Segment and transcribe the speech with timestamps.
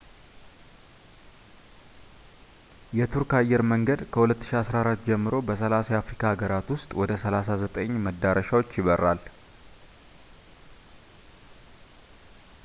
[2.99, 9.21] የቱርክ አየር መንገድ ከ2014 ጀምሮ በ30 የአፍሪካ ሃገራት ውስጥ ወደ 39 መዳረሻዎች ይበራል